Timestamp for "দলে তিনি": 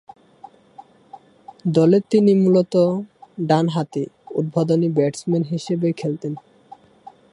1.67-2.31